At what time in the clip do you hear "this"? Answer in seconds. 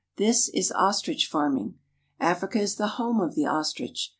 0.15-0.49